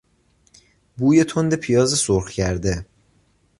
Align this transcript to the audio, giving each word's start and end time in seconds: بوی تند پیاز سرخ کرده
بوی 0.97 1.23
تند 1.23 1.53
پیاز 1.53 1.99
سرخ 1.99 2.29
کرده 2.29 2.85